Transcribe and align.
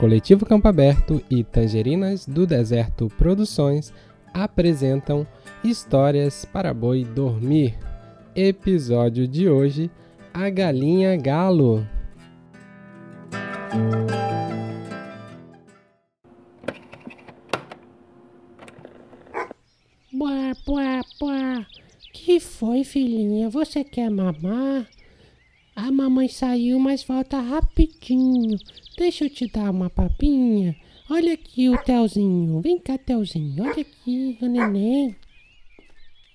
Coletivo 0.00 0.46
Campo 0.46 0.66
Aberto 0.66 1.22
e 1.28 1.44
Tangerinas 1.44 2.24
do 2.24 2.46
Deserto 2.46 3.06
Produções 3.18 3.92
apresentam 4.32 5.26
Histórias 5.62 6.46
para 6.46 6.72
Boi 6.72 7.04
Dormir. 7.04 7.78
Episódio 8.34 9.28
de 9.28 9.46
hoje: 9.46 9.90
A 10.32 10.48
Galinha 10.48 11.14
Galo. 11.18 11.86
Buá, 20.10 20.52
buá, 20.64 21.00
buá. 21.20 21.66
Que 22.14 22.40
foi, 22.40 22.84
filhinha? 22.84 23.50
Você 23.50 23.84
quer 23.84 24.10
mamar? 24.10 24.88
A 25.90 25.92
mamãe 25.92 26.28
saiu, 26.28 26.78
mas 26.78 27.02
volta 27.02 27.40
rapidinho. 27.40 28.56
Deixa 28.96 29.24
eu 29.24 29.28
te 29.28 29.48
dar 29.48 29.72
uma 29.72 29.90
papinha. 29.90 30.76
Olha 31.10 31.34
aqui 31.34 31.68
o 31.68 31.76
Telzinho. 31.82 32.60
Vem 32.60 32.78
cá, 32.78 32.96
Telzinho. 32.96 33.64
Olha 33.64 33.80
aqui 33.80 34.38
o 34.40 34.46
neném. 34.46 35.16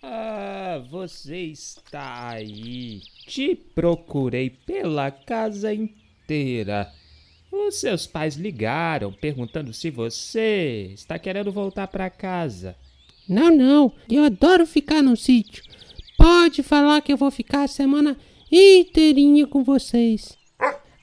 Ah, 0.04 0.84
você 0.92 1.38
está 1.38 2.32
aí. 2.32 3.00
Te 3.26 3.56
procurei 3.56 4.50
pela 4.50 5.10
casa 5.10 5.74
inteira. 5.74 6.92
Os 7.50 7.76
seus 7.76 8.06
pais 8.06 8.36
ligaram 8.36 9.14
perguntando 9.14 9.72
se 9.72 9.90
você 9.90 10.92
está 10.94 11.18
querendo 11.18 11.50
voltar 11.50 11.88
para 11.88 12.10
casa. 12.10 12.76
Não, 13.26 13.56
não. 13.56 13.94
Eu 14.12 14.26
adoro 14.26 14.68
ficar 14.68 15.02
no 15.02 15.16
sítio. 15.16 15.64
Pode 16.18 16.62
falar 16.62 17.00
que 17.00 17.14
eu 17.14 17.18
vou 17.18 17.32
ficar 17.32 17.64
a 17.64 17.70
semana 17.70 18.18
inteirinha 18.58 19.46
com 19.48 19.64
vocês. 19.64 20.38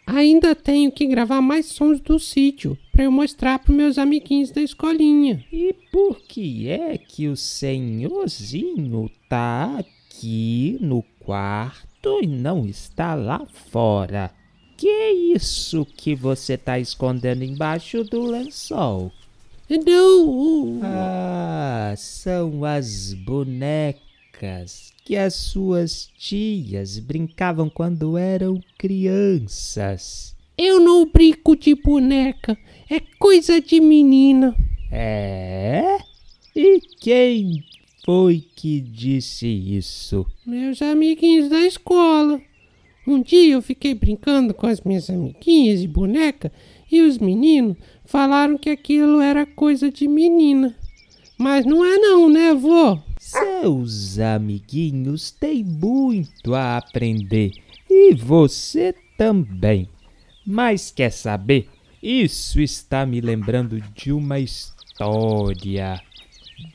Ainda 0.06 0.54
tenho 0.54 0.90
que 0.90 1.06
gravar 1.06 1.40
mais 1.40 1.66
sons 1.66 2.00
do 2.00 2.18
sítio 2.18 2.76
para 2.90 3.04
eu 3.04 3.12
mostrar 3.12 3.58
para 3.58 3.74
meus 3.74 3.98
amiguinhos 3.98 4.50
da 4.50 4.60
escolinha. 4.60 5.44
E 5.52 5.74
por 5.90 6.20
que 6.20 6.68
é 6.68 6.98
que 6.98 7.28
o 7.28 7.36
senhorzinho 7.36 9.10
tá 9.28 9.78
aqui 9.78 10.76
no 10.80 11.02
quarto 11.20 12.20
e 12.22 12.26
não 12.26 12.66
está 12.66 13.14
lá 13.14 13.46
fora? 13.70 14.30
Que 14.76 14.88
é 14.88 15.12
isso 15.12 15.86
que 15.86 16.14
você 16.14 16.58
tá 16.58 16.78
escondendo 16.78 17.44
embaixo 17.44 18.02
do 18.02 18.22
lençol? 18.22 19.12
Não. 19.70 20.80
Ah, 20.82 21.94
são 21.96 22.64
as 22.64 23.14
bonecas 23.14 24.91
que 25.04 25.16
as 25.16 25.34
suas 25.34 26.08
tias 26.16 26.98
brincavam 26.98 27.68
quando 27.68 28.16
eram 28.16 28.60
crianças. 28.78 30.34
Eu 30.56 30.80
não 30.80 31.10
brinco 31.10 31.56
de 31.56 31.74
boneca. 31.74 32.56
É 32.88 33.00
coisa 33.18 33.60
de 33.60 33.80
menina. 33.80 34.54
É? 34.90 35.98
E 36.54 36.80
quem 37.00 37.64
foi 38.04 38.44
que 38.54 38.80
disse 38.80 39.46
isso? 39.46 40.26
Meus 40.44 40.82
amiguinhos 40.82 41.48
da 41.48 41.60
escola. 41.60 42.40
Um 43.06 43.20
dia 43.20 43.54
eu 43.54 43.62
fiquei 43.62 43.94
brincando 43.94 44.54
com 44.54 44.66
as 44.66 44.80
minhas 44.82 45.10
amiguinhas 45.10 45.80
de 45.80 45.88
boneca 45.88 46.52
e 46.90 47.00
os 47.00 47.18
meninos 47.18 47.76
falaram 48.04 48.56
que 48.56 48.70
aquilo 48.70 49.20
era 49.20 49.44
coisa 49.44 49.90
de 49.90 50.06
menina. 50.06 50.76
Mas 51.36 51.64
não 51.64 51.84
é 51.84 51.96
não, 51.96 52.28
né, 52.28 52.54
vô? 52.54 52.98
Seus 53.32 54.18
amiguinhos 54.18 55.30
têm 55.30 55.64
muito 55.64 56.54
a 56.54 56.76
aprender 56.76 57.52
e 57.88 58.14
você 58.14 58.94
também. 59.16 59.88
Mas 60.46 60.90
quer 60.90 61.10
saber? 61.10 61.66
Isso 62.02 62.60
está 62.60 63.06
me 63.06 63.22
lembrando 63.22 63.80
de 63.80 64.12
uma 64.12 64.38
história. 64.38 65.98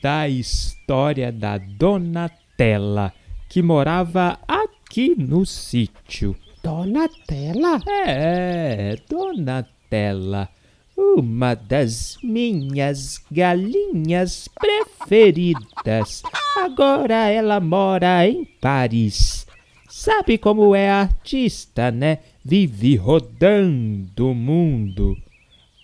Da 0.02 0.28
história 0.28 1.30
da 1.30 1.58
Donatella, 1.58 3.14
que 3.48 3.62
morava 3.62 4.36
aqui 4.48 5.14
no 5.16 5.46
sítio. 5.46 6.34
Donatella? 6.60 7.80
É, 8.04 8.96
Donatella, 9.08 10.48
uma 10.96 11.54
das 11.54 12.18
minhas 12.20 13.22
galinhas 13.30 14.48
preferidas. 14.58 16.22
Agora 16.56 17.28
ela 17.28 17.60
mora 17.60 18.26
em 18.26 18.44
Paris. 18.44 19.46
Sabe 19.88 20.38
como 20.38 20.74
é 20.74 20.90
artista, 20.90 21.90
né? 21.90 22.18
Vive 22.44 22.96
rodando 22.96 24.30
o 24.30 24.34
mundo. 24.34 25.16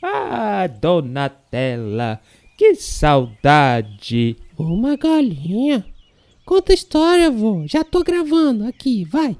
Ah, 0.02 0.66
Donatella, 0.66 2.20
que 2.56 2.74
saudade! 2.74 4.36
Uma 4.58 4.96
galinha. 4.96 5.84
Conta 6.44 6.72
a 6.72 6.74
história, 6.74 7.30
vô. 7.30 7.64
Já 7.66 7.82
tô 7.82 8.02
gravando. 8.02 8.66
Aqui, 8.66 9.04
vai. 9.04 9.36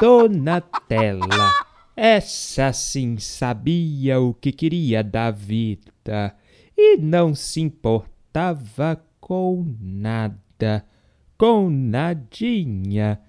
Donatella, 0.00 1.52
essa 1.96 2.72
sim 2.72 3.16
sabia 3.18 4.20
o 4.20 4.34
que 4.34 4.50
queria 4.50 5.04
da 5.04 5.30
vida 5.30 6.34
e 6.76 6.96
não 6.96 7.34
se 7.34 7.60
importava 7.60 9.02
com 9.20 9.64
nada, 9.80 10.84
com 11.38 11.70
nadinha, 11.70 13.20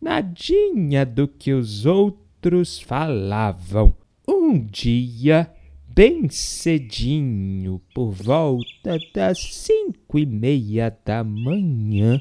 nadinha 0.00 1.06
do 1.06 1.26
que 1.26 1.52
os 1.52 1.86
outros 1.86 2.80
falavam. 2.80 3.94
Um 4.26 4.58
dia, 4.58 5.50
bem 5.86 6.28
cedinho, 6.28 7.80
por 7.94 8.10
volta 8.10 8.98
das 9.14 9.38
cinco 9.38 10.18
e 10.18 10.26
meia 10.26 10.96
da 11.04 11.24
manhã, 11.24 12.20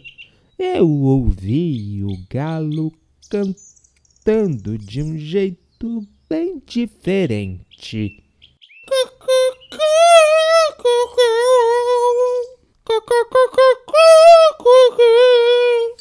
eu 0.58 0.90
ouvi 0.90 2.04
o 2.04 2.18
galo 2.30 2.92
cantando 3.30 4.78
de 4.78 5.04
um 5.04 5.18
jeito 5.18 6.08
bem 6.30 6.62
diferente. 6.66 8.24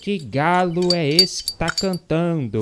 Que 0.03 0.19
galo 0.19 0.94
é 0.94 1.09
esse 1.09 1.44
que 1.44 1.53
tá 1.53 1.71
cantando? 1.71 2.59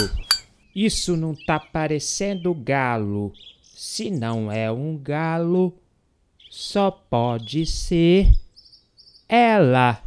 Isso 0.75 1.16
não 1.16 1.34
tá 1.34 1.60
parecendo 1.60 2.55
galo. 2.55 3.32
Se 3.62 4.10
não 4.10 4.50
é 4.50 4.71
um 4.72 4.97
galo, 4.97 5.75
só 6.50 6.91
pode 6.91 7.66
ser 7.66 8.32
ela. 9.28 10.03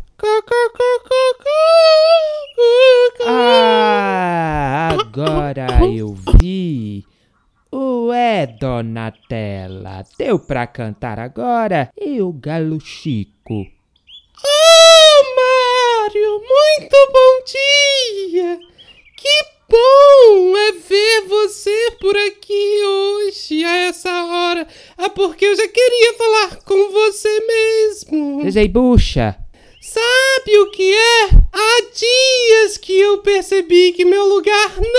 Ah, 3.26 4.90
agora 5.00 5.68
eu 5.94 6.14
vi. 6.40 7.06
Ué, 7.72 8.48
Donatella, 8.48 10.04
deu 10.18 10.40
pra 10.40 10.66
cantar 10.66 11.20
agora? 11.20 11.92
E 12.00 12.22
o 12.22 12.32
galo 12.32 12.80
Chico? 12.80 13.68
Oh, 14.44 15.24
Mário, 15.36 16.42
muito 16.80 16.96
bom 17.12 17.44
dia! 17.46 18.60
Que 19.16 19.46
bom 19.68 20.58
é 20.58 20.72
ver 20.74 21.22
você 21.28 21.92
por 22.00 22.16
aqui 22.16 22.82
hoje, 22.84 23.64
a 23.64 23.78
essa 23.88 24.26
hora. 24.26 24.68
Ah, 24.96 25.10
porque 25.10 25.46
eu 25.46 25.56
já 25.56 25.68
queria 25.68 26.14
falar 26.14 26.58
com 26.58 26.92
você 26.92 27.40
mesmo. 27.40 28.44
Desembucha. 28.44 29.36
Sabe 29.82 30.58
o 30.60 30.70
que 30.72 30.94
é? 30.94 31.24
Há 31.52 31.82
dias 31.96 32.78
que 32.78 33.00
eu 33.00 33.20
percebi 33.20 33.94
que 33.94 34.06
meu 34.06 34.26
lugar 34.28 34.76
não 34.78 34.97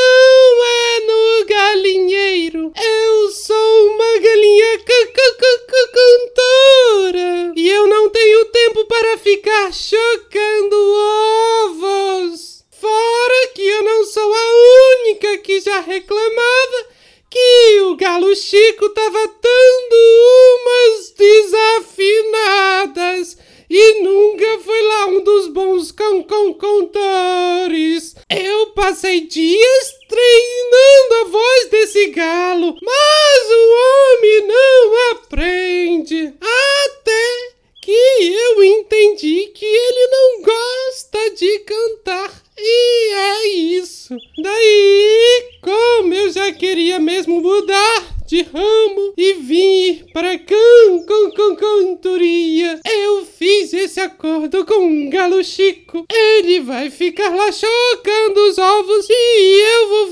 dias 29.29 29.95
treinando 30.09 31.15
a 31.15 31.25
voz 31.31 31.69
desse 31.71 32.07
galo, 32.09 32.77
mas 32.83 33.51
o 33.51 33.75
homem 33.79 34.47
não 34.47 35.13
aprende. 35.13 36.35
Até 36.41 37.53
que 37.83 37.93
eu 37.93 38.65
entendi 38.65 39.53
que 39.55 39.65
ele 39.65 40.07
não 40.09 40.43
gosta 40.43 41.31
de 41.35 41.59
cantar. 41.61 42.43
E 42.59 43.13
é 43.13 43.47
isso. 43.79 44.17
Daí, 44.43 45.51
como 45.63 46.13
eu 46.13 46.31
já 46.31 46.51
queria 46.53 46.99
mesmo 46.99 47.41
mudar 47.41 48.19
de 48.29 48.43
ramo 48.43 49.15
e 49.17 49.33
vir 49.35 50.05
para 50.13 50.39
can, 50.39 51.05
can, 51.07 51.31
can, 51.31 51.57
cantoria. 51.57 52.79
Eu 52.85 53.25
fiz 53.25 53.73
esse 53.73 53.99
acordo 54.01 54.67
com 54.67 54.75
o 54.75 54.87
um 54.87 55.09
Galo 55.09 55.43
Chico. 55.43 56.05
Ele 56.13 56.61
vai 56.61 56.91
ficar 56.91 57.35
lá 57.35 57.51
chocando 57.51 58.39
os 58.51 58.59
ovos 58.59 59.09
e 59.09 59.15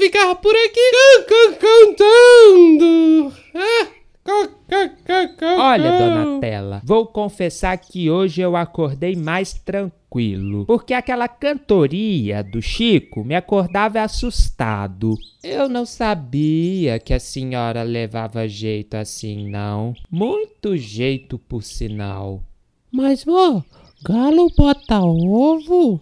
ficar 0.07 0.37
por 0.37 0.55
aqui 0.55 0.81
can, 0.93 1.55
can, 1.59 1.97
cantando. 1.97 3.33
Ah. 3.55 3.89
Olha, 5.59 5.99
Donatella, 5.99 6.83
vou 6.85 7.07
confessar 7.07 7.77
que 7.79 8.11
hoje 8.11 8.41
eu 8.41 8.57
acordei 8.57 9.15
mais 9.15 9.53
tranquilo, 9.53 10.67
porque 10.67 10.93
aquela 10.95 11.29
cantoria 11.29 12.43
do 12.43 12.61
Chico 12.61 13.25
me 13.25 13.37
acordava 13.37 14.01
assustado. 14.01 15.15
Eu 15.45 15.69
não 15.69 15.87
sabia 15.87 16.99
que 16.99 17.15
a 17.15 17.21
senhora 17.21 17.85
levava 17.85 18.49
jeito 18.49 18.95
assim, 18.95 19.49
não. 19.49 19.95
Muito 20.11 20.77
jeito, 20.77 21.39
por 21.39 21.63
sinal. 21.63 22.43
Mas, 22.91 23.23
vó, 23.23 23.63
galo 24.05 24.51
bota 24.57 25.01
ovo? 25.01 26.01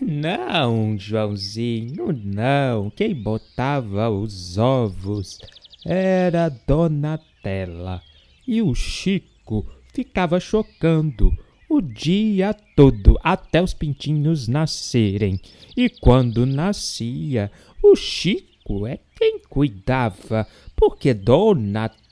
Não, 0.00 0.96
Joãozinho, 0.98 2.10
não. 2.24 2.88
Quem 2.88 3.14
botava 3.14 4.08
os 4.08 4.56
ovos 4.56 5.38
era 5.84 6.48
Donatella. 6.48 8.00
E 8.48 8.62
o 8.62 8.74
Chico 8.74 9.66
ficava 9.92 10.40
chocando 10.40 11.30
o 11.68 11.82
dia 11.82 12.54
todo 12.74 13.18
até 13.22 13.62
os 13.62 13.74
pintinhos 13.74 14.48
nascerem. 14.48 15.38
E 15.76 15.90
quando 15.90 16.46
nascia, 16.46 17.52
o 17.82 17.94
Chico 17.94 18.86
é 18.86 18.98
quem 19.14 19.40
cuidava, 19.40 20.46
porque 20.74 21.12
Donatella 21.12 22.05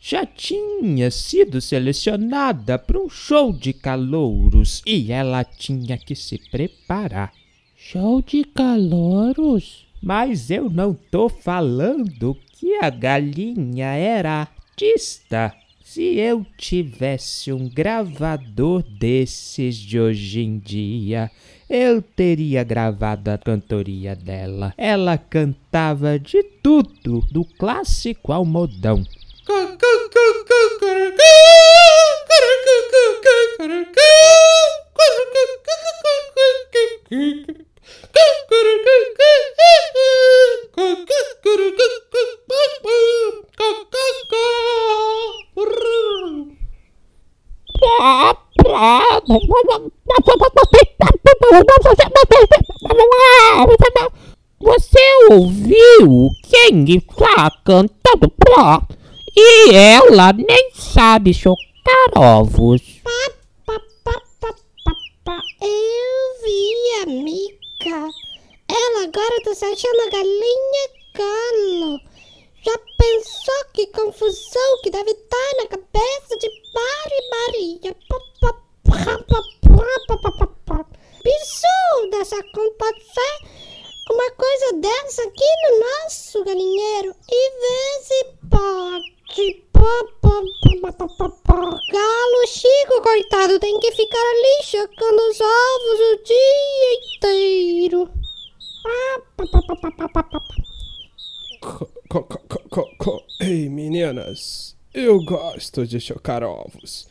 já 0.00 0.26
tinha 0.26 1.10
sido 1.10 1.60
selecionada 1.60 2.78
para 2.78 2.98
um 2.98 3.08
show 3.08 3.52
de 3.52 3.72
calouros 3.72 4.82
e 4.86 5.12
ela 5.12 5.44
tinha 5.44 5.96
que 5.96 6.14
se 6.14 6.38
preparar. 6.50 7.32
Show 7.76 8.22
de 8.22 8.44
calouros? 8.44 9.86
Mas 10.02 10.50
eu 10.50 10.68
não 10.68 10.92
tô 10.94 11.28
falando 11.28 12.36
que 12.52 12.76
a 12.82 12.90
galinha 12.90 13.88
era 13.88 14.40
artista. 14.40 15.54
Se 15.92 16.16
eu 16.16 16.46
tivesse 16.56 17.52
um 17.52 17.68
gravador 17.68 18.82
desses 18.82 19.76
de 19.76 20.00
hoje 20.00 20.40
em 20.40 20.58
dia, 20.58 21.30
eu 21.68 22.00
teria 22.00 22.64
gravado 22.64 23.30
a 23.30 23.36
cantoria 23.36 24.16
dela. 24.16 24.72
Ela 24.78 25.18
cantava 25.18 26.18
de 26.18 26.42
tudo, 26.62 27.20
do 27.30 27.44
clássico 27.44 28.32
ao 28.32 28.42
modão. 28.42 29.04
Você 54.60 54.98
ouviu 55.30 56.28
quem 56.42 56.84
está 56.96 57.50
cantando? 57.64 58.32
E 59.34 59.74
ela 59.74 60.32
nem 60.32 60.70
sabe 60.74 61.32
chocar 61.32 62.10
ovos. 62.16 62.82
Eu 65.62 66.42
vi 66.42 67.02
a 67.02 67.06
Mica. 67.06 68.10
Ela 68.68 69.04
agora 69.04 69.42
tá 69.44 69.54
se 69.54 69.64
achando 69.64 70.00
a 70.06 70.10
galinha 70.10 70.88
calo. 71.14 72.00
Já 72.62 72.78
pensou 72.98 73.64
que 73.72 73.86
confusão 73.88 74.80
que 74.82 74.90
deve 74.90 75.10
estar 75.10 75.56
na 75.56 75.66
cabeça 75.66 76.36
de 76.38 76.48
Mari 76.74 77.30
Maria? 77.30 77.96
Absurda 81.24 82.16
essa 82.20 82.36
acontecer 82.36 83.36
uma 84.10 84.30
coisa 84.32 84.72
dessa 84.74 85.22
aqui 85.22 85.44
no 85.62 85.78
nosso 85.80 86.44
galinheiro 86.44 87.14
e 87.30 87.50
vê 87.60 88.02
se 88.02 88.24
pode. 88.50 89.12
Galo 91.92 92.46
Chico, 92.46 93.02
coitado, 93.02 93.58
tem 93.58 93.78
que 93.80 93.92
ficar 93.92 94.18
ali 94.18 94.62
chocando 94.64 95.22
os 95.30 95.40
ovos 95.40 96.00
o 96.00 96.22
dia 96.24 96.94
inteiro. 97.16 98.10
Ei, 103.40 103.68
meninas, 104.02 104.74
eu 104.92 105.22
gosto 105.22 105.86
de 105.86 106.00
chocar 106.00 106.42
ovos. 106.42 107.06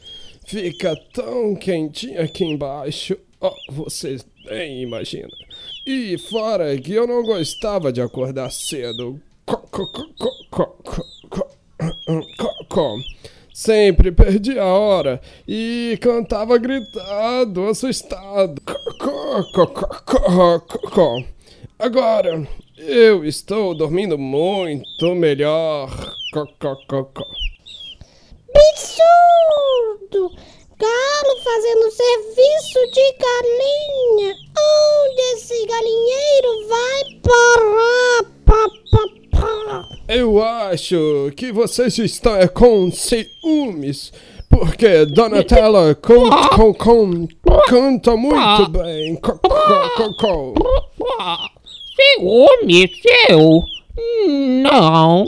Fica 0.46 0.94
tão 1.14 1.56
quentinho 1.56 2.22
aqui 2.22 2.44
embaixo. 2.44 3.18
Oh, 3.40 3.56
vocês 3.70 4.26
nem 4.46 4.82
imaginam. 4.82 5.30
E 5.88 6.18
fora 6.18 6.78
que 6.78 6.92
eu 6.92 7.08
não 7.08 7.24
gostava 7.24 7.94
de 7.94 8.02
acordar 8.02 8.52
cedo. 8.52 9.22
Sempre 13.54 14.12
perdia 14.12 14.62
a 14.62 14.74
hora 14.74 15.22
e 15.48 15.98
cantava 16.02 16.58
gritado, 16.58 17.68
assustado. 17.68 18.62
Agora 21.80 22.48
eu 22.78 23.24
estou 23.24 23.74
dormindo 23.74 24.18
muito 24.18 25.16
melhor. 25.16 26.21
Absurdo! 28.56 30.32
Galo 30.80 31.36
fazendo 31.44 31.92
serviço 31.92 32.80
de 32.94 33.14
galinha. 33.20 34.34
Onde 34.58 35.22
esse 35.34 35.66
galinheiro 35.66 36.68
vai 36.70 37.04
parar? 37.22 38.32
Eu 40.08 40.42
acho 40.42 41.32
que 41.36 41.52
vocês 41.52 41.98
estão 41.98 42.38
é, 42.38 42.48
com 42.48 42.90
ciúmes. 42.92 44.14
Porque 44.50 45.06
Donatella 45.06 45.96
com, 45.96 46.30
com, 46.56 46.74
com, 46.74 47.28
canta 47.68 48.16
muito 48.16 48.70
bem. 48.70 49.20
Ciúme 51.96 52.90
seu? 53.02 53.66
Não, 54.64 55.26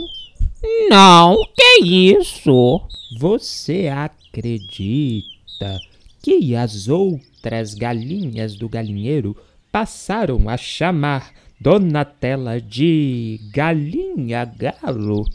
não, 0.89 1.37
que 1.55 1.85
isso? 1.85 2.81
Você 3.19 3.87
acredita 3.87 5.79
que 6.21 6.55
as 6.55 6.87
outras 6.87 7.73
galinhas 7.73 8.55
do 8.55 8.69
galinheiro 8.69 9.35
passaram 9.71 10.47
a 10.47 10.55
chamar 10.55 11.31
Donatella 11.59 12.61
de 12.61 13.39
Galinha 13.53 14.45
Galo? 14.45 15.25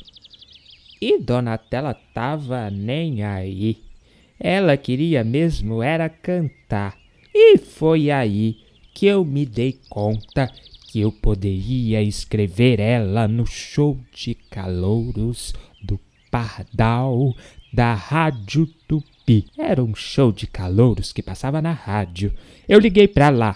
E 1.00 1.18
Donatella 1.18 1.94
tava 2.14 2.70
nem 2.70 3.22
aí. 3.22 3.78
Ela 4.40 4.76
queria 4.76 5.22
mesmo 5.24 5.82
era 5.82 6.08
cantar. 6.08 6.96
E 7.34 7.58
foi 7.58 8.10
aí 8.10 8.56
que 8.94 9.06
eu 9.06 9.24
me 9.24 9.44
dei 9.44 9.78
conta 9.88 10.50
que 10.88 11.00
eu 11.00 11.12
poderia 11.12 12.02
escrever 12.02 12.80
ela 12.80 13.28
no 13.28 13.46
show 13.46 14.00
de 14.10 14.34
calouros 14.34 15.52
do 15.82 16.00
Pardal 16.30 17.36
da 17.70 17.92
Rádio 17.92 18.66
Tupi. 18.88 19.44
Era 19.58 19.84
um 19.84 19.94
show 19.94 20.32
de 20.32 20.46
calouros 20.46 21.12
que 21.12 21.22
passava 21.22 21.60
na 21.60 21.72
rádio. 21.72 22.32
Eu 22.66 22.80
liguei 22.80 23.06
para 23.06 23.28
lá. 23.28 23.54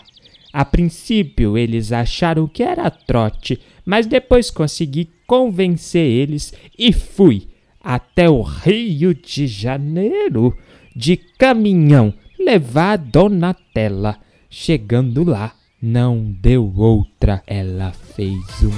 A 0.53 0.63
princípio 0.63 1.57
eles 1.57 1.91
acharam 1.91 2.47
que 2.47 2.63
era 2.63 2.91
trote, 2.91 3.59
mas 3.83 4.07
depois 4.07 4.51
consegui 4.51 5.09
convencer 5.27 6.05
eles 6.05 6.53
e 6.79 6.93
fui 6.93 7.49
até 7.81 8.29
o 8.29 8.43
Rio 8.43 9.15
de 9.15 9.47
Janeiro 9.47 10.55
de 10.95 11.17
caminhão 11.17 12.13
levar 12.39 12.93
a 12.93 12.97
Donatella. 12.97 14.19
Chegando 14.51 15.25
lá, 15.25 15.55
não 15.83 16.33
deu 16.41 16.73
outra, 16.77 17.43
ela 17.45 17.93
fez 18.15 18.39
um 18.63 18.71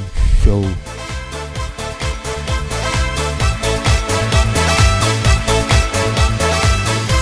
show. 0.42 0.64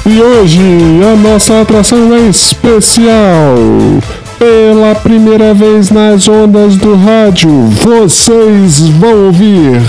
E 0.07 0.21
hoje 0.23 0.61
a 1.05 1.17
nossa 1.17 1.63
atração 1.63 2.15
é 2.15 2.29
especial. 2.29 3.57
Pela 4.39 4.95
primeira 4.95 5.53
vez 5.53 5.91
nas 5.91 6.29
ondas 6.29 6.77
do 6.77 6.95
rádio, 6.95 7.51
vocês 7.51 8.89
vão 8.89 9.27
ouvir 9.27 9.81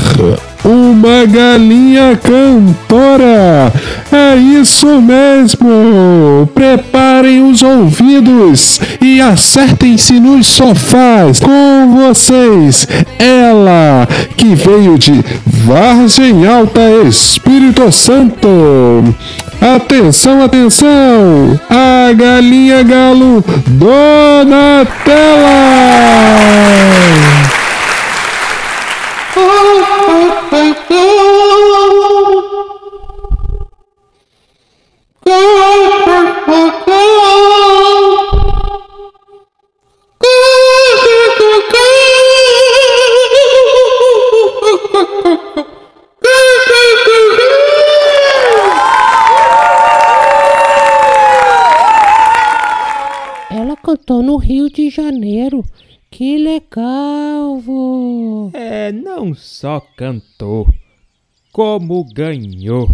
uma 0.64 1.26
galinha 1.26 2.18
cantora. 2.18 3.72
É 4.12 4.36
isso 4.36 5.02
mesmo. 5.02 6.50
Preparem 6.54 7.50
os 7.50 7.62
ouvidos 7.62 8.80
e 9.02 9.20
acertem-se 9.22 10.20
nos 10.20 10.48
sofás. 10.48 11.40
Com 11.40 11.96
vocês, 11.96 12.88
ela 13.20 14.08
que 14.38 14.56
veio 14.56 14.98
de 14.98 15.24
Vargem 15.46 16.48
Alta, 16.48 16.82
Espírito 17.08 17.92
Santo. 17.92 18.48
Atenção, 19.62 20.44
atenção! 20.44 21.60
A 21.70 22.12
galinha 22.14 22.84
galo 22.84 23.44
Donatella! 23.66 25.14
Ela 35.26 36.03
cantou, 59.82 60.68
como 61.52 62.04
ganhou. 62.14 62.90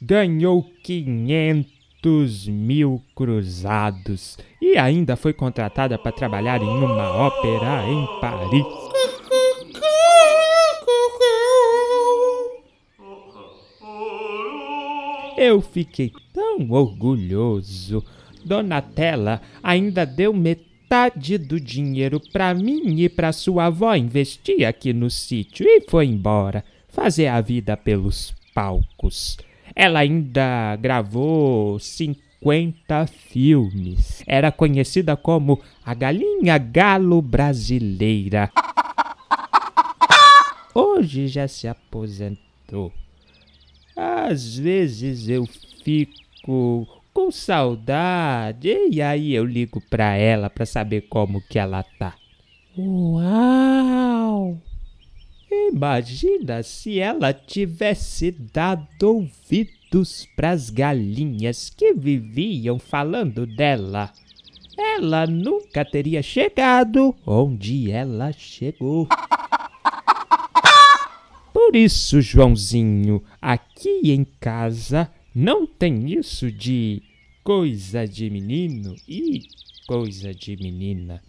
Ganhou 0.00 0.64
500 0.82 2.48
mil 2.48 3.02
cruzados 3.14 4.36
e 4.60 4.76
ainda 4.76 5.16
foi 5.16 5.32
contratada 5.32 5.96
para 5.98 6.12
trabalhar 6.12 6.60
em 6.60 6.66
uma 6.66 7.10
ópera 7.10 7.88
em 7.88 8.20
Paris. 8.20 8.66
Eu 15.36 15.60
fiquei 15.60 16.12
tão 16.32 16.70
orgulhoso. 16.70 18.04
Donatella 18.44 19.40
ainda 19.62 20.04
deu 20.04 20.32
metade 20.32 20.71
do 21.38 21.58
dinheiro 21.58 22.20
para 22.20 22.52
mim 22.52 23.00
e 23.00 23.08
para 23.08 23.32
sua 23.32 23.64
avó 23.64 23.94
investir 23.94 24.66
aqui 24.66 24.92
no 24.92 25.08
sítio 25.08 25.66
e 25.66 25.80
foi 25.88 26.04
embora 26.04 26.62
fazer 26.86 27.28
a 27.28 27.40
vida 27.40 27.78
pelos 27.78 28.34
palcos. 28.54 29.38
Ela 29.74 30.00
ainda 30.00 30.76
gravou 30.76 31.78
50 31.78 33.06
filmes. 33.06 34.22
Era 34.26 34.52
conhecida 34.52 35.16
como 35.16 35.58
a 35.82 35.94
galinha 35.94 36.58
galo 36.58 37.22
brasileira. 37.22 38.52
Hoje 40.74 41.26
já 41.26 41.48
se 41.48 41.66
aposentou. 41.66 42.92
Às 43.96 44.58
vezes 44.58 45.26
eu 45.26 45.48
fico 45.82 47.01
com 47.12 47.30
saudade 47.30 48.68
e 48.90 49.02
aí 49.02 49.34
eu 49.34 49.44
ligo 49.44 49.80
pra 49.88 50.16
ela 50.16 50.48
pra 50.48 50.66
saber 50.66 51.02
como 51.02 51.40
que 51.48 51.58
ela 51.58 51.82
tá. 51.98 52.14
Uau! 52.76 54.58
Imagina 55.50 56.62
se 56.62 56.98
ela 56.98 57.32
tivesse 57.32 58.30
dado 58.30 58.86
ouvidos 59.02 60.26
pras 60.34 60.70
galinhas 60.70 61.68
que 61.68 61.92
viviam 61.92 62.78
falando 62.78 63.46
dela. 63.46 64.10
Ela 64.78 65.26
nunca 65.26 65.84
teria 65.84 66.22
chegado 66.22 67.14
onde 67.26 67.90
ela 67.90 68.32
chegou. 68.32 69.06
Por 71.52 71.76
isso, 71.76 72.22
Joãozinho, 72.22 73.22
aqui 73.40 74.10
em 74.10 74.24
casa 74.24 75.10
não 75.34 75.66
tem 75.66 76.12
isso 76.12 76.50
de 76.50 77.02
coisa 77.42 78.06
de 78.06 78.28
menino 78.28 78.94
e 79.08 79.42
coisa 79.86 80.34
de 80.34 80.56
menina. 80.56 81.22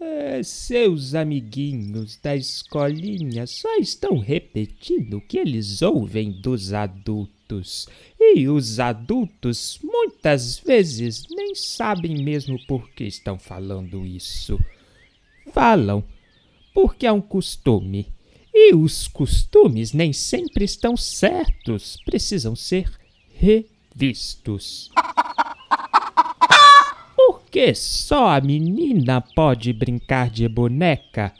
É, 0.00 0.42
seus 0.42 1.14
amiguinhos 1.14 2.16
da 2.16 2.34
escolinha 2.34 3.46
só 3.46 3.76
estão 3.76 4.18
repetindo 4.18 5.18
o 5.18 5.20
que 5.20 5.38
eles 5.38 5.82
ouvem 5.82 6.30
dos 6.30 6.72
adultos. 6.72 7.86
E 8.18 8.48
os 8.48 8.80
adultos 8.80 9.78
muitas 9.82 10.58
vezes 10.58 11.26
nem 11.30 11.54
sabem 11.54 12.22
mesmo 12.22 12.58
por 12.66 12.88
que 12.90 13.04
estão 13.04 13.38
falando 13.38 14.06
isso. 14.06 14.58
Falam 15.52 16.02
porque 16.72 17.06
é 17.06 17.12
um 17.12 17.20
costume. 17.20 18.06
E 18.52 18.74
os 18.74 19.06
costumes 19.06 19.92
nem 19.92 20.12
sempre 20.12 20.64
estão 20.64 20.96
certos, 20.96 21.98
precisam 22.04 22.56
ser 22.56 22.99
revistos. 23.40 24.90
Por 27.16 27.42
que 27.50 27.74
só 27.74 28.28
a 28.28 28.40
menina 28.40 29.20
pode 29.20 29.72
brincar 29.72 30.28
de 30.28 30.46
boneca? 30.46 31.32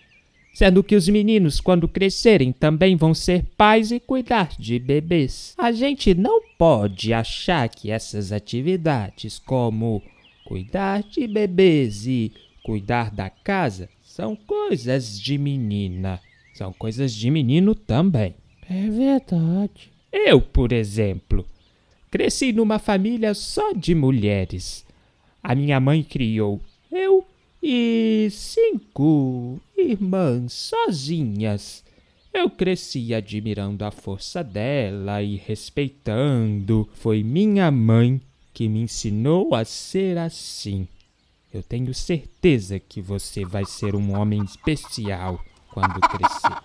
Sendo 0.53 0.83
que 0.83 0.97
os 0.97 1.09
meninos, 1.09 1.61
quando 1.61 1.87
crescerem, 1.87 2.53
também 2.53 2.97
vão 2.97 3.15
ser 3.15 3.45
pais 3.57 3.93
e 3.93 4.01
cuidar 4.01 4.51
de 4.59 4.79
bebês. 4.79 5.55
A 5.57 5.71
gente 5.73 6.15
não 6.15 6.43
pode 6.59 7.13
achar 7.13 7.69
que 7.69 7.91
essas 7.91 8.33
atividades, 8.33 9.39
como 9.39 10.03
cuidar 10.45 11.03
de 11.03 11.27
bebês 11.27 12.07
e 12.07 12.33
cuidar 12.63 13.11
da 13.11 13.31
casa, 13.31 13.89
são 14.03 14.35
coisas 14.35 15.21
de 15.21 15.39
menina. 15.39 16.21
São 16.55 16.73
coisas 16.73 17.15
de 17.15 17.31
menino 17.31 17.75
também. 17.75 18.35
É 18.69 18.89
verdade. 18.91 19.91
Eu, 20.13 20.41
por 20.41 20.73
exemplo, 20.73 21.47
cresci 22.11 22.53
numa 22.53 22.79
família 22.79 23.35
só 23.35 23.73
de 23.73 23.95
mulheres. 23.95 24.85
A 25.43 25.55
minha 25.55 25.79
mãe 25.79 26.03
criou 26.03 26.61
eu 26.91 27.25
e 27.63 28.29
cinco 28.31 29.61
irmãs 29.77 30.53
sozinhas. 30.53 31.85
Eu 32.33 32.49
cresci 32.49 33.15
admirando 33.15 33.85
a 33.85 33.91
força 33.91 34.43
dela 34.43 35.23
e 35.23 35.37
respeitando. 35.37 36.89
Foi 36.95 37.23
minha 37.23 37.71
mãe 37.71 38.21
que 38.53 38.69
me 38.69 38.83
ensinou 38.83 39.55
a 39.55 39.65
ser 39.65 40.19
assim. 40.19 40.87
Eu 41.53 41.63
tenho 41.63 41.93
certeza 41.93 42.79
que 42.79 43.01
você 43.01 43.45
vai 43.45 43.65
ser 43.65 43.97
um 43.97 44.17
homem 44.19 44.43
especial 44.45 45.45
quando 45.73 46.01
crescer. 46.01 46.57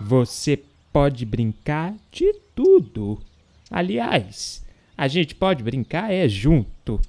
Você 0.00 0.62
pode 0.92 1.24
brincar 1.24 1.94
de 2.10 2.32
tudo. 2.54 3.20
Aliás, 3.70 4.64
a 4.96 5.06
gente 5.06 5.34
pode 5.34 5.62
brincar 5.62 6.12
é 6.12 6.28
junto. 6.28 7.00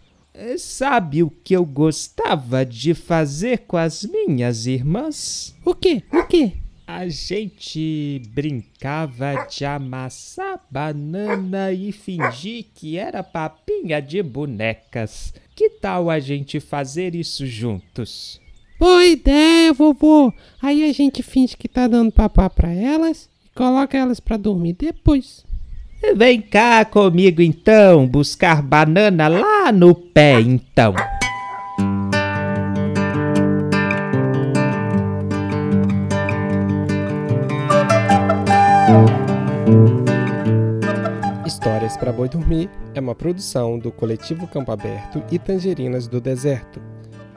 Sabe 0.58 1.24
o 1.24 1.30
que 1.30 1.54
eu 1.54 1.66
gostava 1.66 2.66
de 2.66 2.94
fazer 2.94 3.60
com 3.68 3.78
as 3.78 4.04
minhas 4.06 4.66
irmãs? 4.66 5.56
O 5.66 5.76
quê? 5.76 6.04
O 6.14 6.26
quê? 6.26 6.54
A 6.88 7.08
gente 7.08 8.22
brincava 8.30 9.48
de 9.50 9.64
amassar 9.66 10.60
banana 10.70 11.72
e 11.72 11.92
fingir 11.92 12.66
que 12.74 12.98
era 12.98 13.24
papinha 13.24 14.02
de 14.02 14.22
bonecas. 14.22 15.34
Que 15.56 15.70
tal 15.70 16.10
a 16.10 16.20
gente 16.20 16.60
fazer 16.60 17.16
isso 17.16 17.46
juntos? 17.46 18.42
Boa 18.80 19.06
ideia, 19.06 19.72
vovô. 19.74 20.34
Aí 20.62 20.90
a 20.90 20.94
gente 20.94 21.22
finge 21.22 21.56
que 21.56 21.68
tá 21.68 21.88
dando 21.88 22.12
papá 22.12 22.50
pra 22.50 22.74
elas 22.74 23.30
e 23.46 23.50
coloca 23.56 23.98
elas 23.98 24.20
pra 24.20 24.38
dormir 24.38 24.74
depois. 24.74 25.46
Vem 26.16 26.42
cá 26.42 26.84
comigo 26.84 27.42
então, 27.42 28.08
buscar 28.08 28.62
banana 28.62 29.28
lá 29.28 29.72
no 29.72 29.96
pé 29.96 30.42
então. 30.42 30.94
Histórias 41.46 41.96
para 41.96 42.12
Boi 42.12 42.28
Dormir 42.28 42.70
é 42.94 43.00
uma 43.00 43.16
produção 43.16 43.78
do 43.78 43.92
coletivo 43.92 44.48
Campo 44.48 44.72
Aberto 44.72 45.24
e 45.32 45.38
Tangerinas 45.38 46.08
do 46.08 46.20
Deserto. 46.20 46.82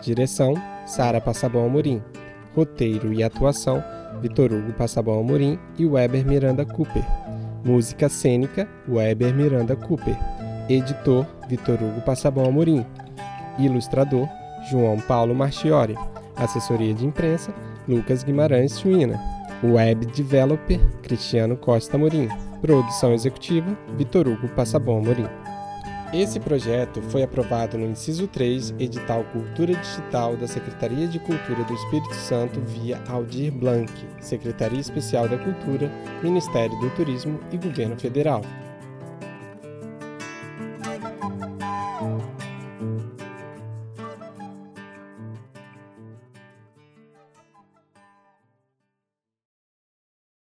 Direção: 0.02 0.54
Sara 0.87 1.21
Passabão 1.21 1.66
Amorim. 1.66 2.02
Roteiro 2.56 3.12
e 3.12 3.23
atuação: 3.23 3.85
Vitor 4.21 4.52
Hugo 4.52 4.73
Passabão 4.73 5.21
Amorim 5.21 5.59
e 5.78 5.87
Weber 5.87 6.26
Miranda 6.26 6.64
Cooper. 6.64 7.04
Música 7.64 8.11
cênica: 8.11 8.68
Weber 8.87 9.35
Miranda 9.35 9.75
Cooper. 9.75 10.16
Editor: 10.68 11.26
Vitor 11.49 11.83
Hugo 11.83 12.02
Passabão 12.02 12.44
Amorim. 12.44 12.85
Ilustrador: 13.59 14.28
João 14.71 15.00
Paulo 15.00 15.35
Marchiori. 15.35 15.94
Assessoria 16.37 16.92
de 16.92 17.06
imprensa: 17.06 17.54
Lucas 17.88 18.23
Guimarães 18.23 18.78
Chuina. 18.78 19.18
Web 19.62 20.04
Developer 20.06 20.78
Cristiano 21.02 21.56
Costa 21.56 21.97
Morim. 21.97 22.28
Produção 22.61 23.14
executiva 23.14 23.75
Vitor 23.97 24.28
Hugo 24.28 24.49
Passabon 24.49 25.00
Morim. 25.00 25.26
Esse 26.16 26.38
projeto 26.38 27.02
foi 27.02 27.25
aprovado 27.25 27.76
no 27.76 27.87
inciso 27.87 28.28
3, 28.28 28.76
edital 28.78 29.25
Cultura 29.33 29.75
Digital 29.75 30.37
da 30.37 30.47
Secretaria 30.47 31.09
de 31.09 31.18
Cultura 31.18 31.64
do 31.64 31.75
Espírito 31.75 32.14
Santo 32.14 32.61
via 32.61 33.02
Aldir 33.09 33.50
Blanc, 33.50 33.90
Secretaria 34.21 34.78
Especial 34.78 35.28
da 35.28 35.37
Cultura, 35.37 35.90
Ministério 36.23 36.78
do 36.78 36.88
Turismo 36.90 37.40
e 37.50 37.56
Governo 37.56 37.99
Federal. 37.99 38.42